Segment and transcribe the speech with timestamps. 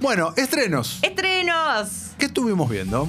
[0.00, 1.00] Bueno, estrenos.
[1.02, 1.88] ¡Estrenos!
[2.18, 3.08] ¿Qué estuvimos viendo?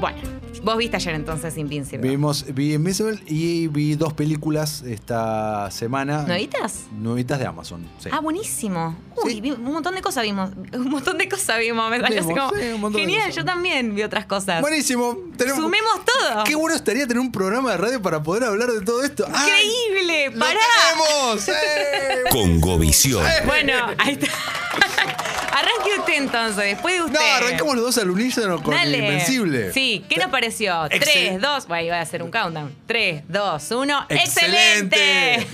[0.00, 0.18] Bueno,
[0.64, 2.08] vos viste ayer entonces Invincible.
[2.10, 6.22] Vimos, vi Invisible y vi dos películas esta semana.
[6.22, 6.86] ¿Nuevitas?
[6.90, 7.88] Nuevitas de Amazon.
[8.00, 8.08] sí.
[8.10, 8.96] Ah, buenísimo.
[9.22, 9.40] Uy, Sí.
[9.40, 10.50] vi- un montón de cosas vimos.
[10.72, 11.88] Un montón de cosas vimos.
[11.90, 13.36] Me salió así Vimos, como, sí, un montón de Genial, cosas.
[13.36, 14.60] yo también vi otras cosas.
[14.62, 15.16] Buenísimo.
[15.36, 16.42] Tenemos- Sumemos todo.
[16.42, 19.24] Qué bueno estaría tener un programa de radio para poder hablar de todo esto.
[19.32, 19.62] ¡Ay!
[19.90, 20.30] ¡Increíble!
[20.32, 20.58] ¡Lo ¡Pará!
[20.90, 21.48] tenemos!
[21.50, 21.52] ¡Eh!
[22.32, 23.24] Con Govisión.
[23.46, 24.26] Bueno, ahí está.
[25.56, 27.18] Arranque usted entonces, después de usted.
[27.18, 28.98] No, arrancamos los dos al unísono con Dale.
[28.98, 29.72] Invencible.
[29.72, 30.74] Sí, ¿qué nos pareció?
[30.86, 32.74] Excel- 3, 2, bueno, iba a hacer un countdown.
[32.86, 34.06] 3, 2, 1.
[34.10, 35.46] ¡Excelente!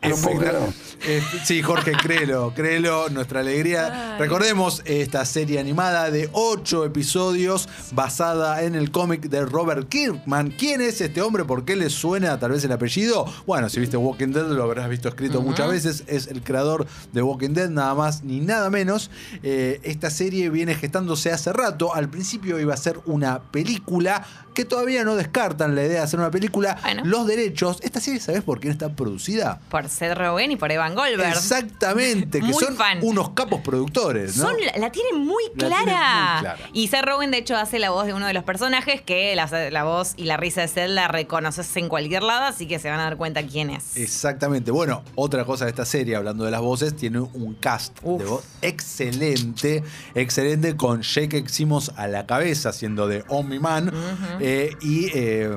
[0.00, 0.72] ¡Excelente!
[1.04, 4.16] Eh, sí, Jorge, créelo, créelo, nuestra alegría.
[4.18, 10.50] Recordemos esta serie animada de ocho episodios basada en el cómic de Robert Kirkman.
[10.50, 11.44] ¿Quién es este hombre?
[11.44, 13.24] ¿Por qué le suena tal vez el apellido?
[13.46, 16.04] Bueno, si viste Walking Dead lo habrás visto escrito muchas veces.
[16.06, 19.10] Es el creador de Walking Dead, nada más ni nada menos.
[19.42, 21.94] Eh, esta serie viene gestándose hace rato.
[21.94, 26.18] Al principio iba a ser una película que todavía no descartan la idea de hacer
[26.18, 26.78] una película.
[26.82, 27.02] Bueno.
[27.04, 27.78] Los derechos.
[27.82, 29.60] Esta serie, ¿sabes por quién está producida?
[29.68, 31.28] Por Seth Rogen y por Goldberg.
[31.36, 32.98] Exactamente, que Muy son fan.
[33.02, 34.44] unos capos productores, ¿no?
[34.46, 35.76] Son, la, tienen muy La clara.
[35.84, 36.56] tienen muy clara.
[36.72, 39.46] Y Seth Rogen, de hecho, hace la voz de uno de los personajes que la,
[39.70, 42.88] la voz y la risa de Seth la reconoces en cualquier lado, así que se
[42.90, 43.96] van a dar cuenta quién es.
[43.96, 44.70] Exactamente.
[44.70, 48.20] Bueno, otra cosa de esta serie, hablando de las voces, tiene un cast Uf.
[48.22, 49.82] de voz excelente,
[50.14, 53.92] excelente, con Jake Simmons a la cabeza, haciendo de Omni-Man,
[54.40, 55.50] eh, y eh,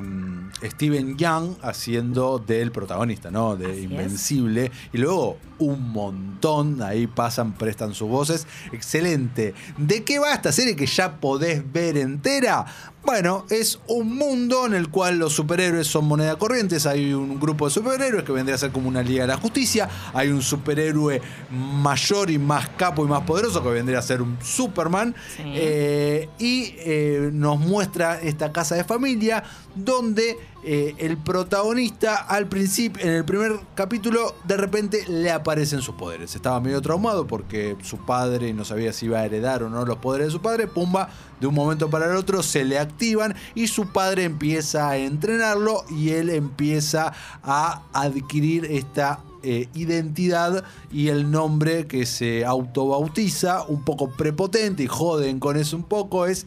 [0.63, 3.55] Steven Young haciendo del protagonista, ¿no?
[3.55, 3.83] De Así es.
[3.83, 4.71] Invencible.
[4.93, 5.18] Y luego
[5.59, 8.47] un montón, ahí pasan, prestan sus voces.
[8.71, 9.53] Excelente.
[9.77, 12.65] ¿De qué va esta serie que ya podés ver entera?
[13.03, 16.85] Bueno, es un mundo en el cual los superhéroes son moneda corrientes.
[16.85, 19.89] Hay un grupo de superhéroes que vendría a ser como una Liga de la Justicia.
[20.13, 24.37] Hay un superhéroe mayor y más capo y más poderoso que vendría a ser un
[24.43, 25.15] Superman.
[25.35, 25.43] Sí.
[25.45, 29.43] Eh, y eh, nos muestra esta casa de familia
[29.75, 35.95] donde eh, el protagonista al principio, en el primer capítulo, de repente le aparecen sus
[35.95, 36.35] poderes.
[36.35, 39.99] Estaba medio traumado porque su padre no sabía si iba a heredar o no los
[39.99, 40.67] poderes de su padre.
[40.67, 44.97] Pumba, de un momento para el otro se le activan y su padre empieza a
[44.97, 47.13] entrenarlo y él empieza
[47.43, 54.87] a adquirir esta eh, identidad y el nombre que se autobautiza, un poco prepotente y
[54.87, 56.45] joden con eso un poco, es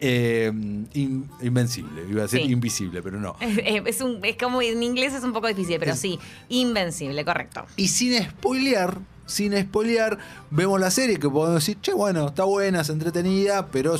[0.00, 0.50] eh,
[0.94, 2.02] in- invencible.
[2.08, 2.52] Iba a decir Sí.
[2.52, 3.36] invisible, pero no.
[3.40, 6.18] Es, es- es un, es como en inglés es un poco difícil, pero sí,
[6.48, 7.64] invencible, correcto.
[7.76, 10.18] Y sin spoilear, sin spoilear,
[10.50, 13.94] vemos la serie que podemos decir, che, bueno, está buena, es entretenida, pero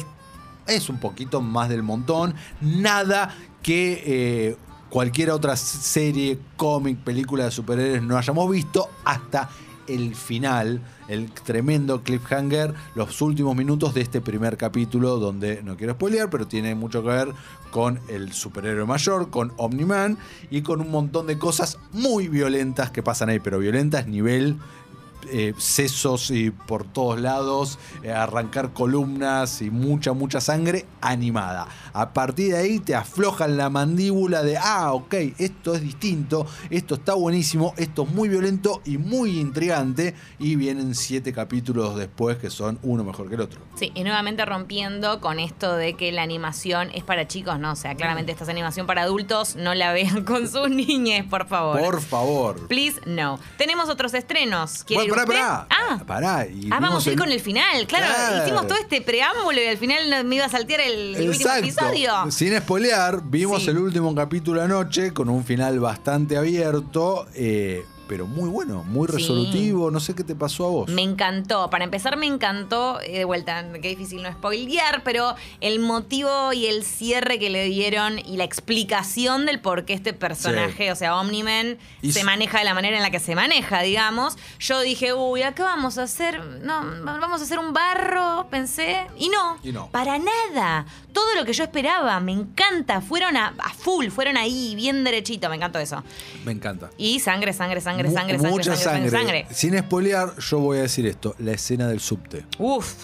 [0.70, 2.34] es, un poquito más del montón.
[2.60, 4.56] Nada que eh,
[4.88, 9.48] cualquier otra serie, cómic, película de superhéroes no hayamos visto hasta
[9.86, 15.94] el final, el tremendo cliffhanger, los últimos minutos de este primer capítulo, donde no quiero
[15.94, 17.28] spoilear, pero tiene mucho que ver
[17.72, 20.19] con el superhéroe mayor, con Omni-Man
[20.50, 24.58] y con un montón de cosas muy violentas que pasan ahí, pero violentas nivel
[25.31, 31.69] eh, sesos y por todos lados, eh, arrancar columnas y mucha, mucha sangre animada.
[31.92, 36.94] A partir de ahí te aflojan la mandíbula de, ah, ok, esto es distinto, esto
[36.94, 40.14] está buenísimo, esto es muy violento y muy intrigante.
[40.38, 43.60] Y vienen siete capítulos después que son uno mejor que el otro.
[43.75, 47.76] Sí, y nuevamente rompiendo con esto de que la animación es para chicos, no, o
[47.76, 51.81] sea, claramente esta es animación para adultos, no la vean con sus niñes, por favor.
[51.81, 52.69] Por favor.
[52.69, 53.38] Please, no.
[53.56, 54.84] Tenemos otros estrenos.
[54.84, 55.66] ¿Quiere pará, pará.
[55.71, 57.87] Ah, Pará, y ah, vamos a ir con el final.
[57.87, 58.44] Claro, Claro.
[58.44, 62.31] hicimos todo este preámbulo y al final me iba a saltear el, el último episodio.
[62.31, 63.70] Sin spoilear, vimos Sí.
[63.70, 69.12] el último capítulo anoche con un final bastante abierto, eh, pero muy bueno, muy Sí.
[69.15, 69.88] resolutivo.
[69.93, 70.91] No sé qué te pasó a vos.
[70.91, 71.71] Me encantó.
[71.71, 73.00] Para empezar, me encantó.
[73.03, 77.65] eh, de vuelta, qué difícil no spoilear, pero el motivo y el cierre que le
[77.66, 80.91] dieron y la explicación del por qué este personaje, Sí.
[80.91, 84.37] o sea, Omni-Man, Y se maneja de la manera en la que se maneja, digamos.
[84.59, 86.43] Yo dije, uy, acá vamos a hacer.
[86.62, 89.06] No, vamos a hacer un barro, pensé.
[89.16, 89.58] Y no.
[89.62, 89.88] Y no.
[89.90, 90.84] Para nada.
[91.12, 92.19] Todo lo que yo esperaba.
[92.20, 93.00] Me encanta.
[93.00, 95.49] Fueron a, a full, fueron ahí, bien derechito.
[95.49, 96.02] Me encantó eso.
[96.44, 96.90] Me encanta.
[96.96, 99.47] Y sangre, sangre, sangre, Mu- sangre, sangre, Mucha sangre, sangre, sangre.
[99.50, 102.44] Sin spoilear, yo voy a decir esto: la escena del subte.
[102.58, 102.94] Uf.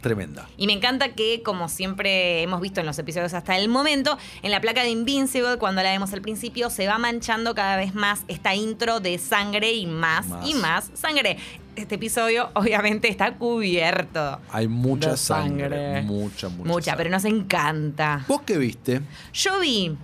[0.00, 0.46] Tremenda.
[0.58, 4.50] Y me encanta que, como siempre hemos visto en los episodios hasta el momento, en
[4.50, 8.20] la placa de Invincible, cuando la vemos al principio, se va manchando cada vez más
[8.28, 10.46] esta intro de sangre y más, Más.
[10.46, 11.38] y más sangre.
[11.74, 14.40] Este episodio, obviamente, está cubierto.
[14.50, 16.02] Hay mucha de sangre.
[16.02, 16.68] Mucha, mucha.
[16.68, 16.98] Mucha, sangre.
[16.98, 18.26] pero nos encanta.
[18.28, 19.00] ¿Vos qué viste?
[19.32, 19.96] Yo vi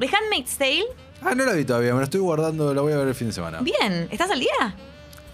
[0.00, 0.86] The Handmaid's Tale.
[1.22, 3.28] Ah, no la vi todavía, me la estoy guardando, la voy a ver el fin
[3.28, 3.58] de semana.
[3.60, 4.74] Bien, ¿estás al día?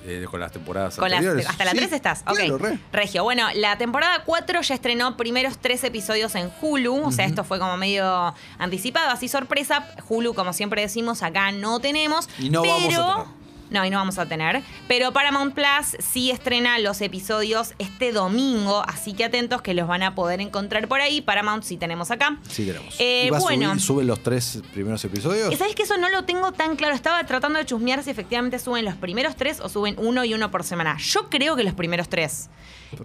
[0.05, 2.23] eh, con las temporadas Con las- hasta la Sí, 3 estás.
[2.27, 2.35] Ok.
[2.35, 2.77] claro, re.
[2.93, 3.23] Regio.
[3.23, 7.05] Bueno, la temporada 4 ya estrenó primeros tres episodios en Hulu.
[7.07, 9.87] O sea, esto fue como medio anticipado, así sorpresa.
[10.09, 12.29] Hulu, como siempre decimos, acá no tenemos.
[12.41, 12.73] Y no pero...
[12.75, 13.42] vamos a tener.
[13.73, 14.63] No, y no vamos a tener.
[14.87, 20.03] Pero Paramount Plus sí estrena los episodios este domingo, así que atentos que los van
[20.03, 21.21] a poder encontrar por ahí.
[21.23, 22.39] Paramount sí tenemos acá.
[22.49, 22.95] Sí tenemos.
[23.01, 23.69] Eh, ¿Y va a bueno.
[23.71, 25.57] subir, suben los tres primeros episodios?
[25.57, 26.95] ¿Sabes que eso no lo tengo tan claro?
[26.95, 30.51] Estaba tratando de chusmear si efectivamente suben los primeros tres o suben uno y uno
[30.51, 30.97] por semana.
[30.99, 32.51] Yo creo que los primeros tres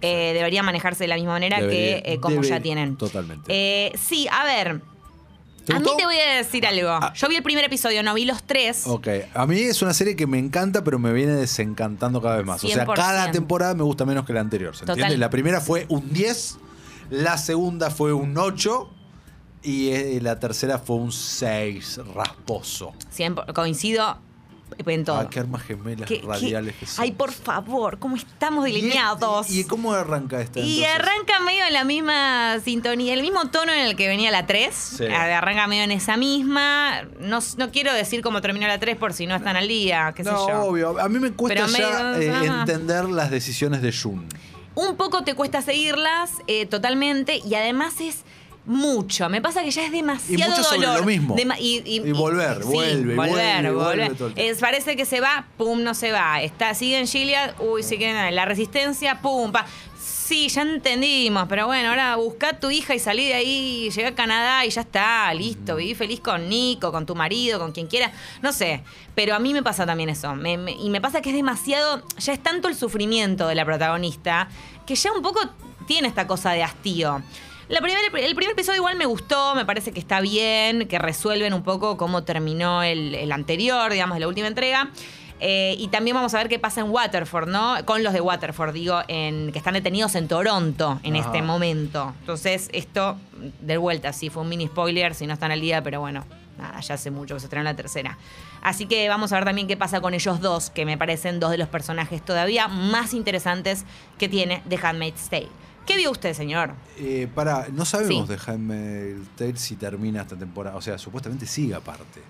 [0.02, 2.96] eh, deberían manejarse de la misma manera Debería- que eh, como debe- ya tienen.
[2.96, 3.44] totalmente.
[3.48, 4.82] Eh, sí, a ver.
[5.68, 6.88] ¿Te A mí te voy a decir algo.
[6.88, 7.12] Ah.
[7.14, 8.84] Yo vi el primer episodio, no vi los tres.
[8.86, 12.46] Ok, a mí es una serie que me encanta, pero me viene desencantando cada vez
[12.46, 12.64] más.
[12.64, 12.94] O sea, 100%.
[12.94, 14.94] cada temporada me gusta menos que la anterior, ¿se Total.
[14.98, 15.18] entiende?
[15.18, 16.56] La primera fue un 10,
[17.10, 18.90] la segunda fue un 8
[19.62, 22.94] y eh, la tercera fue un 6 rasposo.
[23.10, 24.18] Siempre- coincido
[24.86, 25.18] en todo.
[25.18, 27.04] Ah, qué armas gemelas ¿Qué- qué- radiales que son.
[27.04, 29.50] Ay, por favor, cómo estamos ¿Y- delineados.
[29.50, 30.60] ¿Y, y cómo arranca esta?
[30.60, 30.94] Y entonces?
[31.08, 34.74] arranca medio en la misma sintonía, el mismo tono en el que venía la 3.
[34.74, 35.06] Sí.
[35.06, 37.02] Arranca medio en esa misma.
[37.20, 40.24] No, no quiero decir cómo terminó la 3 por si no están al día, qué
[40.24, 40.60] sé No, yo.
[40.62, 40.98] obvio.
[41.00, 44.26] A mí me cuesta Pero ya medio- eh, entender las decisiones de Jun.
[44.74, 48.22] Un poco te cuesta seguirlas eh, totalmente y además es
[48.68, 49.28] mucho.
[49.28, 51.00] Me pasa que ya es demasiado mucho sobre dolor.
[51.00, 51.34] lo mismo.
[51.36, 54.14] Dema- y, y- Y volver, vuelve, volver, vuelve, vuelve volver.
[54.16, 54.52] todo el tiempo.
[54.52, 56.40] Es- parece que se va, pum, no se va.
[56.42, 59.66] Está, sigue en Gilead, uy, sigue en la resistencia, pum, pa.
[60.00, 64.08] Sí, ya entendimos, pero bueno, ahora busca a tu hija y salí de ahí, llega
[64.10, 67.86] a Canadá y ya está, listo, viví feliz con Nico, con tu marido, con quien
[67.86, 68.12] quiera,
[68.42, 68.82] no sé,
[69.14, 72.02] pero a mí me pasa también eso, me- me- y me pasa que es demasiado,
[72.18, 74.50] ya es tanto el sufrimiento de la protagonista,
[74.86, 75.40] que ya un poco
[75.86, 77.22] tiene esta cosa de hastío.
[77.68, 81.52] La primer- el primer episodio igual me gustó, me parece que está bien, que resuelven
[81.52, 84.90] un poco cómo terminó el, el anterior, digamos, de la última entrega.
[85.40, 87.76] Eh, y también vamos a ver qué pasa en Waterford, ¿no?
[87.84, 91.26] Con los de Waterford, digo, en, que están detenidos en Toronto en Ajá.
[91.26, 92.14] este momento.
[92.20, 93.16] Entonces, esto,
[93.60, 96.24] de vuelta, sí, fue un mini spoiler, si no están al día, pero bueno,
[96.58, 98.18] nada, ya hace mucho que se estrenó la tercera.
[98.62, 101.50] Así que vamos a ver también qué pasa con ellos dos, que me parecen dos
[101.52, 103.84] de los personajes todavía más interesantes
[104.18, 105.48] que tiene The Handmaid's Tale.
[105.88, 106.74] ¿Qué vio usted, señor?
[106.98, 108.32] Eh, para, no sabemos Sí.
[108.32, 110.76] de Jaime Tale si termina esta temporada.
[110.76, 112.22] O sea, supuestamente sigue aparte.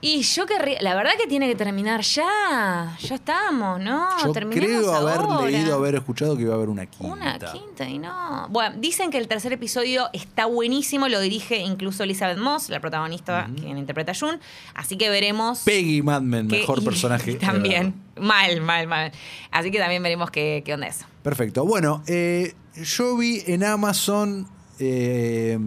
[0.00, 4.06] Y yo querría, la verdad que tiene que terminar ya, ya estamos, ¿no?
[4.22, 5.46] Yo Terminemos creo haber ahora.
[5.50, 7.06] leído, haber escuchado que iba a haber una quinta.
[7.14, 8.46] Una quinta y no.
[8.50, 13.48] Bueno, dicen que el tercer episodio está buenísimo, lo dirige incluso Elizabeth Moss, la protagonista
[13.56, 14.40] quien interpreta a June.
[14.74, 15.60] Así que veremos.
[15.60, 17.34] Peggy Madman, qué- mejor personaje.
[17.40, 17.94] también.
[18.20, 19.10] Mal, mal, mal.
[19.52, 21.06] Así que también veremos qué, qué onda eso.
[21.22, 21.64] Perfecto.
[21.64, 22.52] Bueno, eh,
[22.82, 24.46] yo vi en Amazon
[24.78, 25.58] eh,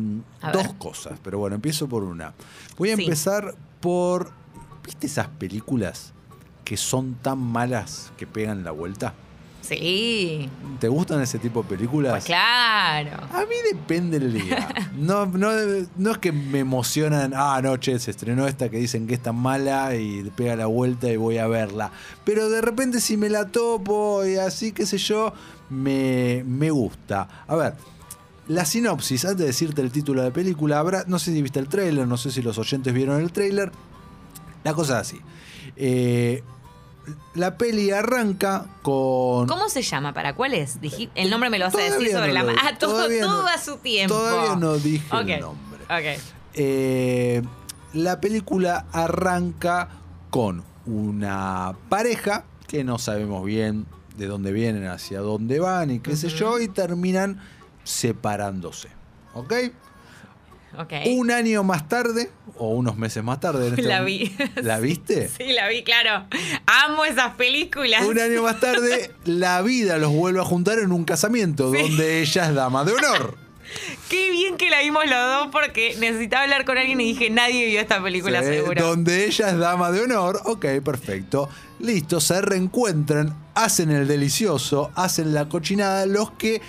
[0.53, 2.33] dos cosas, pero bueno, empiezo por una.
[2.77, 3.03] Voy a Sí.
[3.03, 4.31] empezar por.
[4.83, 6.13] ¿Viste esas películas
[6.63, 9.13] que son tan malas que pegan la vuelta?
[9.67, 10.49] Sí.
[10.79, 12.11] ¿Te gustan ese tipo de películas?
[12.11, 13.23] Pues claro.
[13.33, 14.67] A mí depende el día.
[14.97, 15.51] No, no,
[15.97, 19.21] no es que me emocionan, ah, no, che, se estrenó esta que dicen que es
[19.21, 21.91] tan mala y pega la vuelta y voy a verla.
[22.23, 25.33] Pero de repente si me la topo y así, qué sé yo,
[25.69, 27.45] me, me gusta.
[27.47, 27.73] A ver,
[28.47, 31.59] la sinopsis, antes de decirte el título de la película, habrá, no sé si viste
[31.59, 33.71] el tráiler, no sé si los oyentes vieron el tráiler.
[34.63, 35.21] La cosa es así.
[35.75, 36.43] Eh,
[37.33, 39.47] la peli arranca con...
[39.47, 40.13] ¿Cómo se llama?
[40.13, 40.77] ¿Para cuál es?
[41.15, 42.59] El nombre me lo vas a decir sobre no la mano.
[42.61, 44.15] Ah, todo, no- a su tiempo.
[44.15, 45.83] Todavía no dije Ok, el nombre.
[45.85, 46.21] Ok.
[46.53, 47.41] Eh,
[47.93, 49.89] la película arranca
[50.29, 53.85] con una pareja que no sabemos bien
[54.17, 57.39] de dónde vienen, hacia dónde van y qué sé yo, y terminan
[57.83, 58.89] separándose.
[59.33, 59.53] ¿Ok?
[60.77, 60.93] Ok.
[61.07, 63.67] Un año más tarde, o unos meses más tarde.
[63.67, 64.35] en este La vi.
[64.61, 65.27] ¿La viste?
[65.29, 66.25] Sí, la vi, claro.
[66.85, 68.03] Amo esas películas.
[68.05, 71.81] Un año más tarde, la vida los vuelve a juntar en un casamiento Sí.
[71.81, 73.37] donde ella es dama de honor.
[74.09, 77.65] Qué bien que la vimos los dos porque necesitaba hablar con alguien y dije, nadie
[77.65, 78.81] vio esta película Sí, seguro.
[78.87, 80.39] Donde ella es dama de honor.
[80.45, 81.49] Ok, perfecto.
[81.79, 86.61] Listo, se reencuentran, hacen el delicioso, hacen la cochinada, los que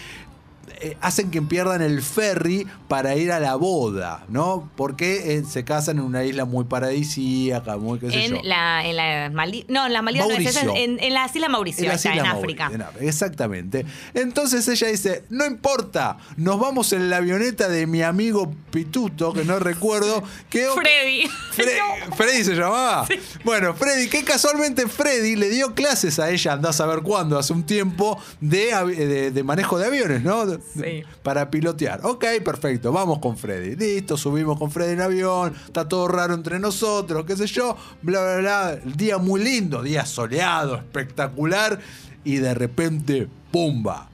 [0.81, 4.71] eh, hacen que pierdan el ferry para ir a la boda, ¿no?
[4.77, 8.37] Porque eh, se casan en una isla muy paradisíaca, muy qué sé yo.
[8.37, 10.73] En la, en la Maldi- no, en las Maldivas no, es Mauricio.
[10.77, 12.65] en, en las Islas Mauricio, En las está, en África.
[12.71, 13.87] Mauricio, en África, Exactamente.
[14.15, 19.45] Entonces ella dice, no importa, nos vamos en la avioneta de mi amigo Pituto, que
[19.45, 21.29] no recuerdo, que Freddy.
[21.57, 23.07] Fre- Freddy se llamaba.
[23.45, 27.53] Bueno, Freddy, que casualmente Freddy le dio clases a ella, andás a ver cuándo, hace
[27.53, 30.45] un tiempo, de, avi- de- de manejo de aviones, ¿no?
[31.23, 32.01] Para pilotear.
[32.05, 33.77] Ok, perfecto, vamos con Freddy.
[33.77, 38.21] Listo, subimos con Freddy en avión, está todo raro entre nosotros, qué sé yo, bla,
[38.23, 38.77] bla, bla.
[38.77, 41.79] Día muy lindo, día soleado, espectacular,
[42.25, 44.11] y de repente, ¡pumba!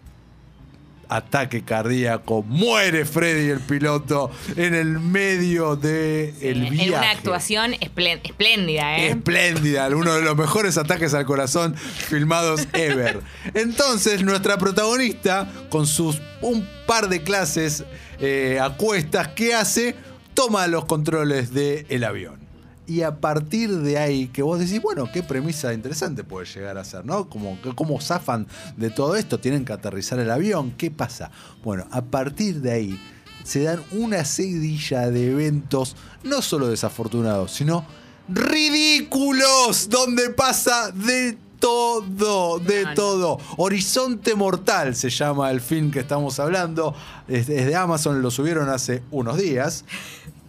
[1.08, 6.88] Ataque cardíaco, muere Freddy el piloto en el medio del el viaje.
[6.88, 9.08] En una actuación esplén- espléndida, ¿eh?
[9.10, 13.20] Espléndida, uno de los mejores ataques al corazón filmados ever.
[13.54, 17.84] Entonces, nuestra protagonista, con sus un par de clases
[18.20, 19.94] eh, a cuestas, ¿qué hace?
[20.34, 22.43] Toma los controles del avión.
[22.86, 26.84] Y a partir de ahí, que vos decís, bueno, qué premisa interesante puede llegar a
[26.84, 27.28] ser, ¿no?
[27.30, 29.40] Como, ¿Cómo zafan de todo esto?
[29.40, 31.30] Tienen que aterrizar el avión, ¿qué pasa?
[31.62, 33.00] Bueno, a partir de ahí
[33.42, 37.86] se dan una seguidilla de eventos, no solo desafortunados, sino
[38.28, 43.38] ridículos, donde pasa de todo, de todo.
[43.56, 46.94] Horizonte Mortal se llama el film que estamos hablando.
[47.28, 49.84] Es de Amazon, lo subieron hace unos días.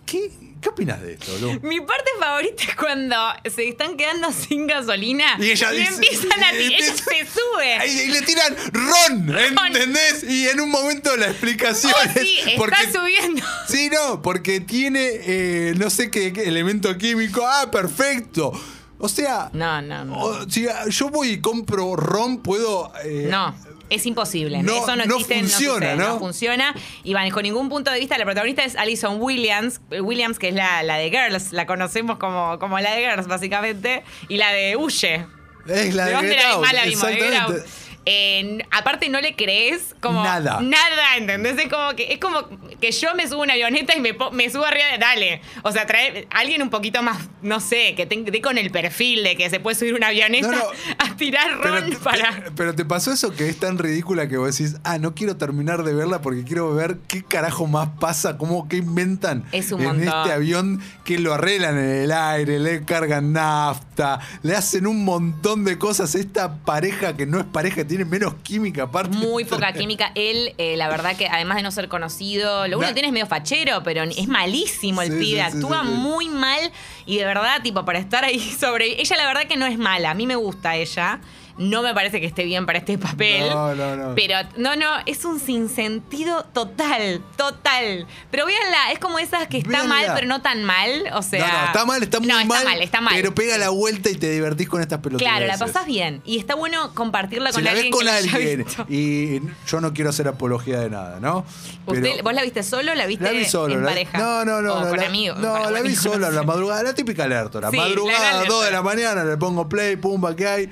[0.06, 0.32] ¿Qué,
[0.66, 1.60] qué opinas de esto, Lu?
[1.62, 3.16] Mi parte favorita es cuando
[3.54, 6.82] se están quedando sin gasolina Y ella dice- empiezan a y tirar.
[6.82, 7.88] Ella se sube.
[7.88, 10.24] Y, y le tiran ron, ¿entendés?
[10.28, 13.44] Y en un momento la explicación Oh, es sí, está porque subiendo.
[13.68, 17.46] Sí, no, porque tiene eh, no sé qué, qué elemento químico.
[17.48, 18.52] Ah, perfecto.
[18.98, 20.18] O sea, No, no, no.
[20.20, 22.92] o- si yo voy y compro ron, puedo.
[23.04, 23.54] eh, No,
[23.90, 24.62] es imposible.
[24.64, 26.20] no- Eso no no existe, funciona, sucede, ¿no?
[26.20, 26.76] funciona.
[27.04, 30.82] Y bajo ningún punto de vista, la protagonista es Alison Williams, Williams, que es la,
[30.84, 35.26] la de Girls, la conocemos como, como la de Girls, básicamente, y la de Huye.
[35.68, 37.64] Es la ¿De la Out, exactamente.
[38.06, 40.60] Eh, aparte no le crees como Nada.
[40.62, 41.58] nada, ¿entendés?
[41.58, 42.48] Es como que es como
[42.80, 44.14] que yo me subo a una avioneta y me,
[44.50, 45.42] subo arriba de dale.
[45.64, 49.36] O sea, trae alguien un poquito más, no sé, que dé con el perfil de
[49.36, 50.64] que se puede subir una avioneta No, no.
[51.00, 52.44] a tirar ron para.
[52.44, 55.38] te- pero te pasó eso que es tan ridícula que vos decís, ah, no quiero
[55.38, 59.82] terminar de verla porque quiero ver qué carajo más pasa, cómo qué inventan Es un
[59.82, 60.08] en montón.
[60.08, 65.64] este avión que lo arreglan en el aire, le cargan nafta, le hacen un montón
[65.66, 66.14] de cosas.
[66.16, 69.16] Esta pareja que no es pareja, tiene menos química aparte.
[69.16, 70.12] Muy poca química.
[70.16, 73.14] Él, eh, la verdad que además de no ser conocido, lo único que tiene es
[73.14, 75.40] medio fachero, pero es malísimo el Sí, pibe.
[75.52, 75.90] sí, Actúa sí.
[75.90, 76.72] muy mal
[77.06, 79.00] y de verdad, tipo, para estar ahí sobre.
[79.00, 80.12] Ella, la verdad que no es mala.
[80.12, 81.22] A mí me gusta ella.
[81.58, 83.50] No me parece que esté bien para este papel.
[83.50, 84.14] No, no, no.
[84.16, 88.06] Pero no, no, es un sinsentido total, total.
[88.30, 89.88] Pero véanla, es como esas que está Véanla.
[89.96, 90.90] mal, pero no tan mal.
[91.14, 91.40] O sea.
[91.48, 92.58] no, no, está mal, está muy no, mal.
[92.60, 93.14] Está mal, está mal.
[93.16, 95.26] Pero pega la vuelta y te divertís con estas pelotas.
[95.26, 96.22] Claro, la pasás bien.
[96.26, 98.86] Y está bueno compartirla Si con la ves alguien con que la haya alguien, visto.
[98.90, 101.46] y yo no quiero hacer apología de nada, ¿no?
[101.86, 103.74] ¿Usted, Pero- ¿Vos la viste solo o la viste La vi solo.
[103.76, 104.18] en la- pareja?
[104.18, 104.74] No, no, no.
[104.74, 105.38] O la, con la- amigos.
[105.40, 106.84] No, con la vi amigos, solo no a la madrugada.
[106.84, 107.62] La típica alerta.
[107.62, 108.50] La Sí, la madrugada, alerta.
[108.54, 110.70] 2 de la mañana, le pongo play, pumba, ¿qué hay?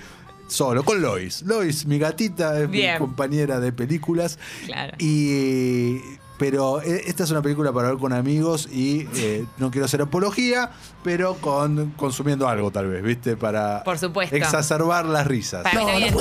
[0.54, 1.42] Solo, con Lois.
[1.48, 2.94] Lois, mi gatita, es Bien.
[2.94, 4.38] mi compañera de películas.
[4.68, 4.96] Claro.
[5.00, 6.00] Y.
[6.38, 10.02] Pero eh, esta es una película para ver con amigos y eh, no quiero hacer
[10.02, 10.72] apología,
[11.04, 13.38] pero con consumiendo algo tal vez, ¿viste?
[13.38, 14.36] Para Por supuesto.
[14.36, 15.64] exacerbar las risas.
[15.64, 16.14] Para mí también.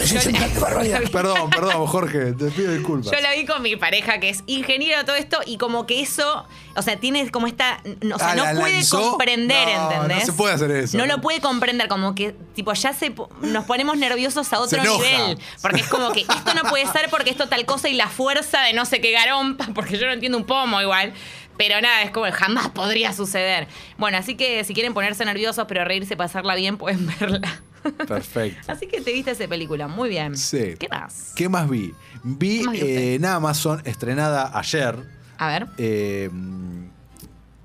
[1.03, 3.11] Yo- Perdón, perdón, Jorge, te pido disculpas.
[3.13, 6.03] Yo la vi con mi pareja, que es ingeniero de todo esto, y como que
[6.03, 6.45] eso,
[6.77, 7.81] o sea, tiene como esta.
[8.15, 9.11] O sea, Ah, no ¿la puede lanzó?
[9.11, 10.19] comprender, No, ¿entendés?
[10.19, 10.99] no se puede hacer eso.
[10.99, 15.39] No lo puede comprender, como que, tipo, ya se nos ponemos nerviosos a otro nivel.
[15.63, 18.61] Porque es como que esto no puede ser porque esto tal cosa y la fuerza
[18.63, 21.13] de no sé qué garompa, porque yo no entiendo un pomo igual.
[21.59, 23.69] Pero nada, es como jamás podría suceder.
[23.99, 27.61] Bueno, así que si quieren ponerse nerviosos, pero reírse, pasarla bien, pueden verla.
[28.09, 28.73] Perfecto.
[28.73, 30.37] Así que te viste esa película, muy bien.
[30.37, 30.75] Sí.
[30.79, 31.33] ¿Qué más?
[31.37, 31.93] ¿Qué más vi?
[32.25, 34.97] Vi ¿Qué más vio eh, en Amazon, estrenada ayer.
[35.39, 35.67] A ver.
[35.79, 36.31] eh,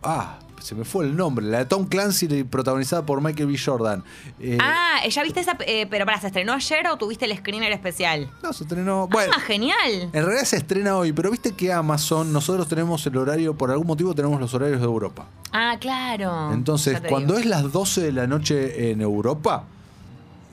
[0.04, 1.46] ah, se me fue el nombre.
[1.46, 3.58] La de Tom Clancy, protagonizada por Michael B.
[3.58, 4.04] Jordan.
[4.40, 5.58] Eh, Ah, ¿ya viste esa?
[5.66, 8.30] eh, pero para, ¿se estrenó ayer o tuviste el screener especial?
[8.44, 9.08] No, se estrenó.
[9.08, 10.10] Bueno, ah, genial.
[10.12, 13.88] en realidad se estrena hoy, pero viste que Amazon, nosotros tenemos el horario, por algún
[13.88, 15.28] motivo tenemos los horarios de Europa.
[15.52, 16.52] Ah, claro.
[16.54, 17.40] Entonces, cuando digo.
[17.40, 19.64] es las 12 de la noche en Europa,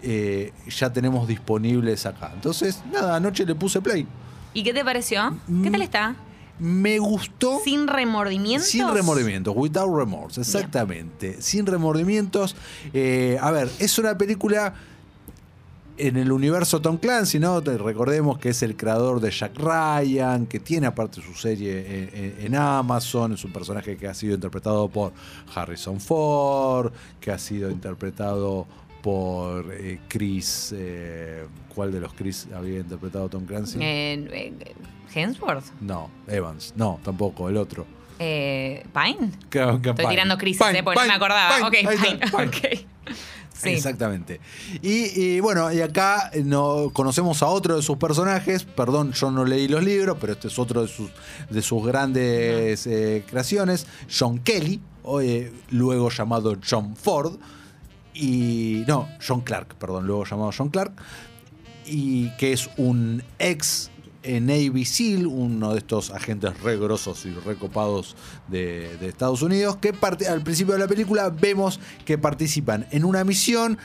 [0.02, 2.30] eh, ya tenemos disponibles acá.
[2.34, 4.06] Entonces, nada, anoche le puse play.
[4.52, 5.34] ¿Y qué te pareció?
[5.62, 6.14] ¿Qué tal está?
[6.58, 7.60] Me gustó.
[7.64, 8.68] ¿Sin remordimientos?
[8.68, 11.42] Sin remordimientos, without remorse, exactamente.
[11.42, 12.54] Sin remordimientos.
[12.92, 14.74] Eh, a ver, es una película
[15.96, 17.60] en el universo Tom Clancy, ¿no?
[17.60, 23.32] Recordemos que es el creador de Jack Ryan, que tiene aparte su serie en, Amazon,
[23.32, 25.12] es un personaje que ha sido interpretado por
[25.54, 28.66] Harrison Ford, que ha sido interpretado
[29.02, 33.78] por eh, Chris, eh, ¿cuál de los Chris había interpretado Tom Clancy?
[33.80, 34.54] Eh,
[35.14, 35.64] ¿Hemsworth?
[35.80, 37.86] No, Evans, no, tampoco, el otro.
[38.18, 39.30] Eh, ¿Pine?
[39.44, 40.08] Estoy Pine.
[40.08, 41.66] tirando crisis, Pine, eh, porque no me acordaba.
[41.66, 41.94] Ok, Pine.
[41.94, 42.46] está, Pine.
[42.46, 42.86] ok.
[43.54, 43.70] Sí.
[43.70, 44.40] Exactamente.
[44.82, 48.64] Y, y bueno, y acá eh, no, conocemos a otro de sus personajes.
[48.64, 51.10] Perdón, yo no leí los libros, pero este es otro de sus,
[51.48, 53.86] de sus grandes eh, creaciones.
[54.10, 54.80] John Kelly,
[55.22, 57.38] eh, luego llamado John Ford.
[58.12, 58.84] Y.
[58.86, 60.92] No, John Clark, perdón, luego llamado John Clark.
[61.86, 63.90] Y que es un ex
[64.24, 68.16] Navy SEAL, uno de estos agentes re grosos y recopados
[68.48, 73.24] de, Estados Unidos, que parte, al principio de la película vemos que participan en una
[73.24, 73.78] misión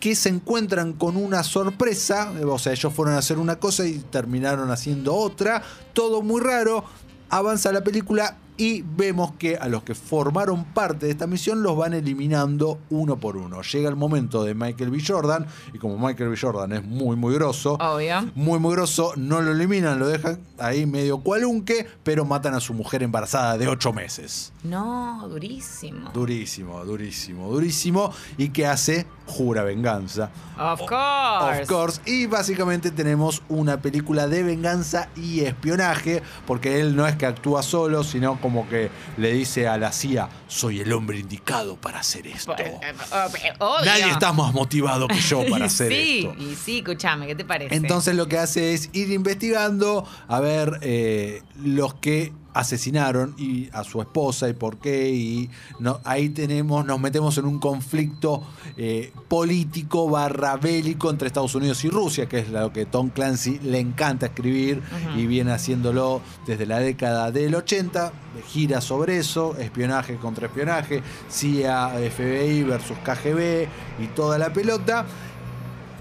[0.00, 3.98] que se encuentran con una sorpresa, o sea, ellos fueron a hacer una cosa y
[3.98, 5.62] terminaron haciendo otra,
[5.94, 6.84] todo muy raro,
[7.30, 11.76] avanza la película y vemos que a los que formaron parte de esta misión los
[11.76, 13.62] van eliminando uno por uno.
[13.62, 15.02] Llega el momento de Michael B.
[15.06, 16.36] Jordan, y como Michael B.
[16.36, 18.30] Jordan es muy, muy grosso, Obvio.
[18.34, 22.72] muy, muy grosso, no lo eliminan, lo dejan ahí medio cualunque, pero matan a su
[22.74, 24.52] mujer embarazada de 8 meses.
[24.64, 26.10] No, durísimo.
[26.12, 28.12] Durísimo, durísimo, durísimo.
[28.38, 29.06] ¿Y qué hace?
[29.26, 30.30] Jura venganza.
[30.58, 31.62] Of course.
[31.62, 32.00] Of course.
[32.06, 37.62] Y básicamente tenemos una película de venganza y espionaje, porque él no es que actúa
[37.62, 42.26] solo, sino como que le dice a la CIA, soy el hombre indicado para hacer
[42.26, 42.54] esto.
[42.56, 43.84] Pues, eh, Obvio.
[43.84, 46.42] Nadie está más motivado que yo para hacer sí, esto.
[46.42, 47.74] Y sí, escúchame, ¿qué te parece?
[47.74, 53.84] Entonces lo que hace es ir investigando a ver eh, los que asesinaron y a
[53.84, 58.42] su esposa y por qué y no, ahí tenemos nos metemos en un conflicto
[58.76, 63.58] eh, político barra bélico entre Estados Unidos y Rusia que es lo que Tom Clancy
[63.62, 64.82] le encanta escribir
[65.16, 68.12] y viene haciéndolo desde la década del 80
[68.48, 73.66] gira sobre eso espionaje contra espionaje CIA FBI versus KGB
[74.02, 75.04] y toda la pelota.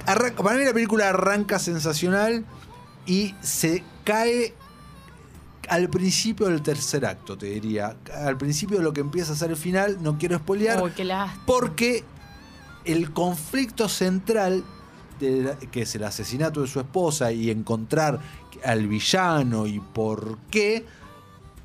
[0.06, 2.46] Arranca- para mí la película arranca sensacional
[3.08, 4.54] y se cae
[5.70, 7.96] al principio del tercer acto, te diría.
[8.14, 11.44] Al principio de lo que empieza a ser el final, no quiero lástima.
[11.46, 12.04] porque
[12.86, 14.64] el conflicto central,
[15.20, 18.20] de que es el asesinato de su esposa y encontrar
[18.64, 20.86] al villano y por qué,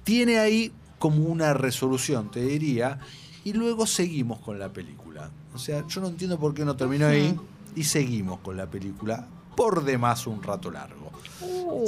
[0.04, 2.98] tiene ahí como una resolución, te diría,
[3.44, 5.30] y luego seguimos con la película.
[5.54, 7.38] O sea, yo no entiendo por qué no terminó ahí
[7.74, 9.26] y seguimos con la película
[9.56, 11.10] por demás un rato largo.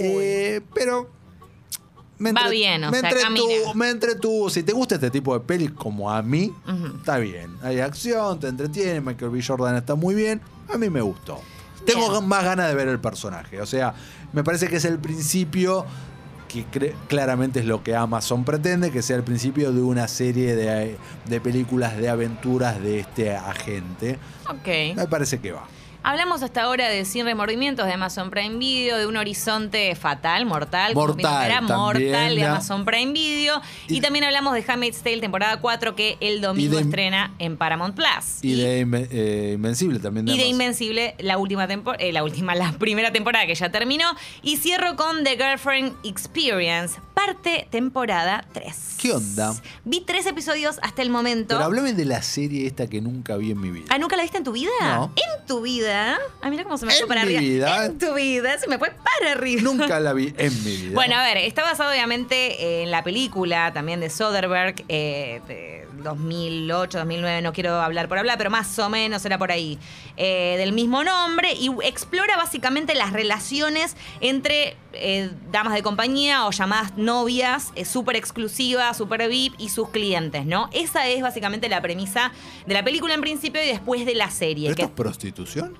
[0.00, 1.21] Eh, pero
[2.22, 3.74] me, Va bien, o me sea, entretuvo, camina.
[3.74, 4.50] me entretuvo.
[4.50, 6.52] Si te gusta este tipo de pelis como a mí,
[6.98, 7.56] está bien.
[7.62, 9.42] Hay acción, te entretiene, Michael B.
[9.42, 10.40] Jordan está muy bien.
[10.72, 11.40] A mí me gustó.
[11.84, 13.60] Tengo más ganas de ver el personaje.
[13.60, 13.94] O sea,
[14.32, 15.84] me parece que es el principio
[16.46, 20.96] que claramente es lo que Amazon pretende, que sea el principio de una serie de,
[21.26, 24.18] de películas de aventuras de este agente.
[24.48, 24.94] Ok.
[24.96, 25.66] Me parece que va.
[26.04, 30.94] Hablamos hasta ahora de Sin Remordimientos de Amazon Prime Video, de un horizonte fatal, mortal,
[30.96, 32.44] Mortal era también, mortal de.
[32.44, 33.60] Amazon Prime Video.
[33.86, 37.56] Y, Y- también hablamos de Handmaid's Tale temporada 4 que el domingo de- estrena en
[37.56, 38.42] Paramount Plus.
[38.42, 38.80] Y de
[39.12, 40.26] eh, Invencible también.
[40.26, 40.46] y de.
[40.46, 44.06] Invencible, la última temporada, la última, la primera temporada que ya terminó.
[44.42, 48.96] Y cierro con The Girlfriend Experience, parte temporada 3.
[49.00, 49.54] ¿Qué onda?
[49.84, 51.54] Vi tres episodios hasta el momento.
[51.54, 53.86] Pero hablame de la serie esta que nunca vi en mi vida.
[53.88, 54.70] Ah, ¿nunca la viste en tu vida?
[54.82, 55.12] No.
[55.14, 55.91] En tu vida.
[55.92, 57.40] Ah, mira cómo se me fue para mi arriba.
[57.76, 57.86] vida.
[57.86, 59.62] En tu vida, se me fue para arriba.
[59.62, 60.94] Nunca la vi en mi vida.
[60.94, 66.98] Bueno, a ver, está basado obviamente en la película también de Soderbergh, eh, de 2008,
[66.98, 69.78] 2009, no quiero hablar por hablar, pero más o menos era por ahí,
[70.16, 76.50] eh, del mismo nombre, y explora básicamente las relaciones entre eh, damas de compañía o
[76.50, 80.68] llamadas novias, eh, súper exclusivas, súper VIP, y sus clientes, ¿no?
[80.72, 82.32] Esa es básicamente la premisa
[82.66, 84.66] de la película en principio y después de la serie.
[84.68, 85.78] ¿Pero que- esto es prostitución?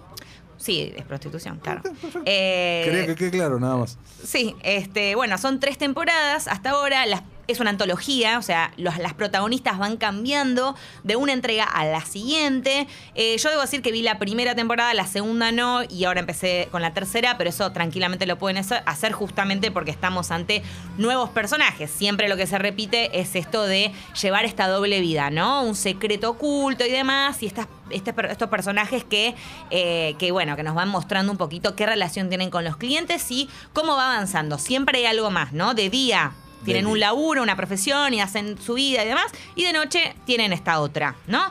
[0.57, 1.83] Sí, es prostitución, claro.
[2.25, 3.99] Eh, Quería que quede claro, nada más.
[4.25, 7.05] Sí, este, bueno, son tres temporadas hasta ahora.
[7.07, 11.85] Las, es una antología, o sea, los- las protagonistas van cambiando de una entrega a
[11.85, 12.87] la siguiente.
[13.15, 16.69] Eh, yo debo decir que vi la primera temporada, la segunda no, y ahora empecé
[16.71, 20.63] con la tercera, pero eso tranquilamente lo pueden hacer- justamente porque estamos ante
[20.99, 21.91] nuevos personajes.
[21.91, 25.63] Siempre lo que se repite es esto de llevar esta doble vida, ¿no?
[25.63, 29.35] Un secreto oculto y demás, y estas estos personajes que,
[29.71, 33.31] eh, que, bueno, que nos van mostrando un poquito qué relación tienen con los clientes
[33.31, 34.57] y cómo va avanzando.
[34.57, 35.75] Siempre hay algo más, ¿no?
[35.75, 36.33] De día
[36.65, 40.53] tienen un laburo, una profesión y hacen su vida y demás, y de noche tienen
[40.53, 41.43] esta otra, ¿no?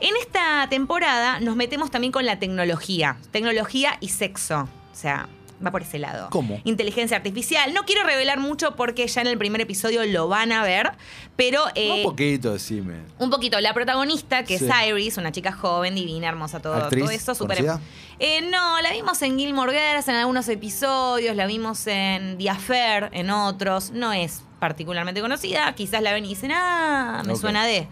[0.00, 5.28] En esta temporada nos metemos también con la tecnología, tecnología y sexo, o sea,
[5.64, 6.28] va por ese lado.
[6.30, 6.60] ¿Cómo?
[6.64, 7.72] Inteligencia artificial.
[7.74, 10.92] No quiero revelar mucho porque ya en el primer episodio lo van a ver,
[11.36, 11.62] pero...
[11.74, 13.00] eh, Un poquito, decime.
[13.18, 14.66] un poquito, la protagonista, que Sí.
[14.66, 17.80] es Iris, una chica joven, divina, hermosa, todo, ¿Actriz todo eso, conocida?
[18.18, 23.08] Eh, no, la vimos en Gilmore Girls en algunos episodios, la vimos en The Affair
[23.12, 23.90] en otros.
[23.90, 27.88] No es particularmente conocida, quizás la ven y dicen, ah, me suena de.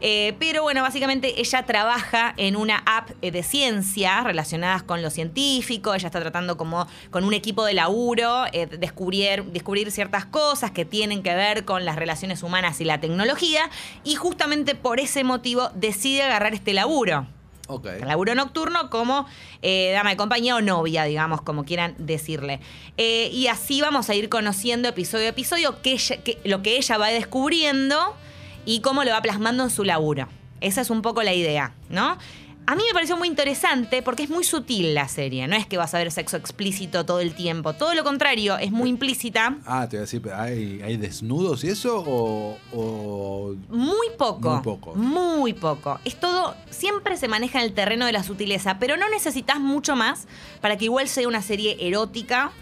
[0.00, 5.10] Eh, pero bueno, básicamente ella trabaja en una app eh, de ciencia relacionadas con lo
[5.10, 5.94] científico.
[5.94, 10.84] Ella está tratando como con un equipo de laburo eh, descubrir, descubrir ciertas cosas que
[10.84, 13.68] tienen que ver con las relaciones humanas y la tecnología.
[14.04, 17.26] Y justamente por ese motivo decide agarrar este laburo.
[17.70, 17.86] Ok.
[18.06, 19.26] Laburo nocturno como
[19.60, 22.60] eh, dama de compañía o novia, digamos, como quieran decirle.
[22.96, 26.78] Eh, y así vamos a ir conociendo episodio a episodio que ella- que- lo que
[26.78, 28.16] ella va descubriendo
[28.64, 30.28] y cómo lo va plasmando en su laburo.
[30.60, 32.18] Esa es un poco la idea, ¿no?
[32.66, 35.48] A mí me pareció muy interesante porque es muy sutil la serie.
[35.48, 37.72] No es que vas a ver sexo explícito todo el tiempo.
[37.72, 39.56] Todo lo contrario, es muy implícita.
[39.64, 42.04] Ah, te voy a decir, ¿hay, hay desnudos y eso?
[42.06, 44.50] ¿O, o- Muy poco.
[44.50, 44.94] Muy poco.
[44.96, 45.98] Muy poco.
[46.04, 49.96] Es todo, siempre se maneja en el terreno de la sutileza, pero no necesitas mucho
[49.96, 50.26] más
[50.60, 52.52] para que igual sea una serie erótica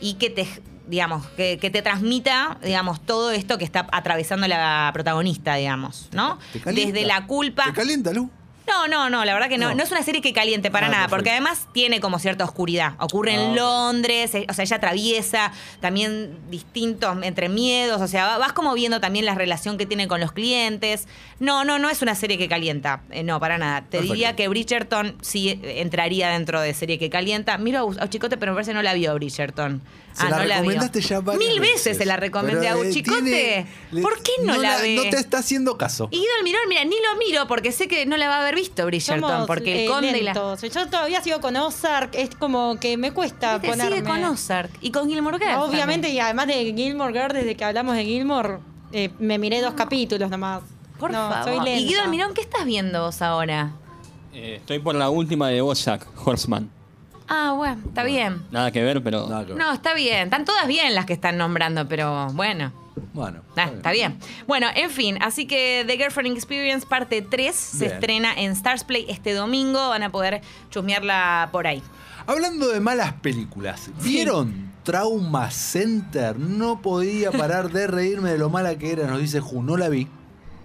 [0.00, 0.46] y que te,
[0.86, 6.38] digamos, que, que te transmita, digamos, todo esto que está atravesando la protagonista, digamos, ¿no?
[6.64, 7.64] Desde la culpa.
[7.66, 8.30] ¿Te calienta, Lu?
[8.68, 9.68] No, no, no, la verdad que no.
[9.68, 9.74] No.
[9.76, 11.16] No, es una serie que caliente para Ah, nada, perfecto.
[11.18, 12.94] porque además tiene como cierta oscuridad.
[12.98, 13.56] Ocurre Ah, en ok.
[13.56, 18.74] Londres, eh, o sea, ella atraviesa también distintos entre miedos, o sea, va- vas como
[18.74, 21.06] viendo también la relación que tiene con los clientes.
[21.38, 23.82] No, no, no es una serie que calienta, eh, no, para nada.
[23.82, 24.12] Te Perfecto.
[24.14, 27.58] diría que Bridgerton sí eh, entraría dentro de serie que calienta.
[27.58, 29.80] Miro a, a Chicote, pero me parece que no la vio Bridgerton.
[30.16, 31.98] Se ah, la no la recomendaste ya varias Mil veces, veces.
[31.98, 33.66] se la recomendé a eh, Chicote.
[34.00, 34.96] ¿Por qué no, la, ve?
[34.96, 36.08] No te está haciendo caso.
[36.10, 38.54] Y Guido Almirón, mira, ni lo miro porque sé que no la va a haber
[38.54, 40.32] visto Bridgerton, Somos, porque el eh, conde y la...
[40.32, 40.62] lentos.
[40.62, 43.96] Yo todavía sigo con Ozark, es como que me cuesta Te ponerme.
[43.98, 45.58] sigue con Ozark y con Gilmore Girls.
[45.58, 46.14] Obviamente, también.
[46.16, 48.58] y además de Gilmore Girl, desde que hablamos de Gilmore,
[48.92, 50.62] eh, me miré dos capítulos nomás.
[50.98, 51.44] Por no, favor.
[51.44, 51.80] soy lenta.
[51.80, 53.72] y Guido Almirón, ¿qué estás viendo vos ahora?
[54.32, 56.70] Eh, estoy por la última de Bojack Horseman.
[57.28, 58.42] Ah, bueno, está bien.
[58.50, 59.58] Nada que ver, pero Nada que ver.
[59.58, 60.24] No, está bien.
[60.24, 62.72] Están todas bien las que están nombrando, pero bueno.
[63.12, 63.40] Bueno.
[63.56, 64.18] Ah, está bien.
[64.46, 69.06] Bueno, en fin, así que The Girlfriend Experience parte 3 se estrena en Stars Play
[69.08, 69.88] este domingo.
[69.88, 71.82] Van a poder chusmearla por ahí.
[72.26, 76.38] Hablando de malas películas, ¿vieron Trauma Center?
[76.38, 79.88] No podía parar de reírme de lo mala que era, nos dice Ju, no la
[79.88, 80.08] vi.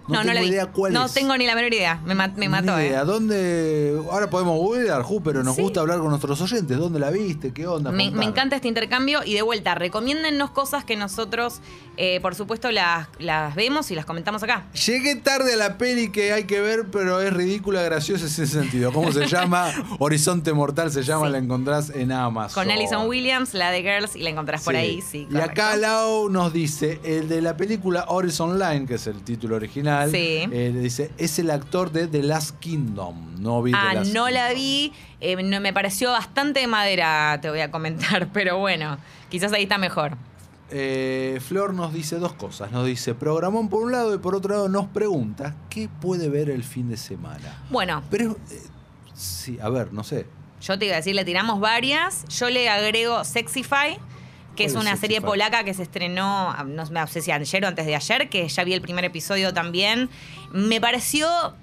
[0.08, 0.46] No, No, no, tengo la vi.
[0.48, 1.12] idea cuál no es.
[1.14, 2.00] tengo ni la menor idea.
[2.04, 2.86] Me, ma- me mató, Ni ¿eh?
[2.88, 3.04] idea.
[3.04, 4.00] ¿Dónde?
[4.10, 5.62] Ahora podemos googlear, Ju, pero nos Sí.
[5.62, 6.76] gusta hablar con nuestros oyentes.
[6.76, 7.52] ¿Dónde la viste?
[7.52, 7.90] ¿Qué onda?
[7.90, 8.28] Me, me Contanos.
[8.28, 11.60] encanta este intercambio y de vuelta, recomiéndennos cosas que nosotros,
[11.96, 14.64] eh, por supuesto, las, las vemos y las comentamos acá.
[14.86, 18.46] Llegué tarde a la peli que hay que ver, pero es ridícula, graciosa en ese
[18.46, 18.92] sentido.
[18.92, 19.70] ¿Cómo se llama?
[19.98, 21.32] Horizonte Mortal se llama, Sí.
[21.32, 22.64] la encontrás en Amazon.
[22.64, 25.28] Con Alison Williams, la de Girls, y la encontrás por ahí, sí.
[25.30, 25.76] y acá.
[25.76, 30.48] Lau nos dice, el de la película Horizon Line, que es el título original, Sí.
[30.50, 33.40] eh, le dice, es el actor de The Last Kingdom.
[33.42, 34.92] No vi The Ah, Last no la vi.
[35.20, 38.98] eh, no, me pareció bastante de madera, te voy a comentar, pero bueno,
[39.30, 40.16] quizás ahí está mejor.
[40.74, 42.72] Eh, Flor nos dice dos cosas.
[42.72, 46.48] Nos dice, programón por un lado y por otro lado nos pregunta, ¿qué puede ver
[46.48, 47.62] el fin de semana?
[47.68, 48.38] Bueno, Pero,
[49.14, 50.26] sí, a ver, no sé.
[50.62, 52.24] yo te iba a decir, le tiramos varias.
[52.28, 53.98] Yo le agrego Sexify,
[54.56, 57.64] que es ¿Cuál es una serie polaca que se estrenó, no no sé si ayer
[57.64, 60.10] o antes de ayer, que ya vi el primer episodio también.
[60.52, 61.54] Me pareció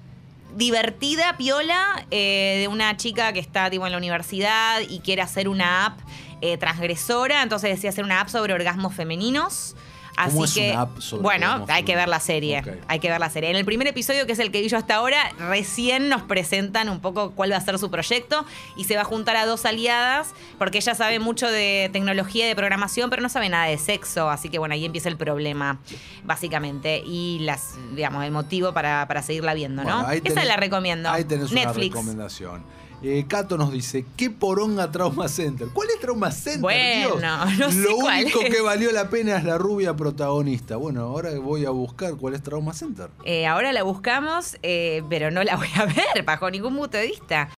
[0.56, 5.48] divertida, piola, eh, de una chica que está tipo, en la universidad y quiere hacer
[5.48, 6.00] una app
[6.40, 9.76] eh, transgresora, entonces decía hacer una app sobre orgasmos femeninos.
[10.20, 12.62] Así ¿Cómo es que, una app sobre bueno, hay que ver la serie.
[12.88, 13.50] Hay que ver la serie.
[13.50, 16.88] En el primer episodio, que es el que vi yo hasta ahora, recién nos presentan
[16.90, 18.44] un poco cuál va a ser su proyecto
[18.76, 22.48] y se va a juntar a dos aliadas, porque ella sabe mucho de tecnología y
[22.48, 24.28] de programación, pero no sabe nada de sexo.
[24.28, 25.78] Así que bueno, ahí empieza el problema,
[26.24, 27.02] básicamente.
[27.04, 30.04] Y las, digamos, el motivo para, para seguirla viendo, ¿no?
[30.04, 31.10] Bueno, Esa tenés- la recomiendo.
[31.10, 31.94] Ahí tenés una Netflix.
[31.94, 32.62] recomendación.
[33.02, 35.68] Eh, Cato nos dice, ¿qué poronga Trauma Center?
[35.72, 36.60] ¿Cuál es Trauma Center?
[36.60, 37.58] Bueno, Dios?
[37.58, 38.54] no sé Lo cuál único es.
[38.54, 40.76] que valió la pena es la rubia protagonista.
[40.76, 43.08] Bueno, ahora voy a buscar cuál es Trauma Center.
[43.24, 47.06] Eh, ahora la buscamos, eh, pero no la voy a ver bajo ningún punto de
[47.06, 47.48] vista.